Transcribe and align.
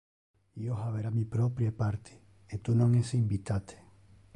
Io 0.67 0.77
habera 0.85 1.11
mi 1.11 1.25
proprie 1.25 1.71
party, 1.71 2.19
e 2.55 2.59
tu 2.67 2.73
non 2.81 3.01
es 3.05 3.13
invitate! 3.23 3.83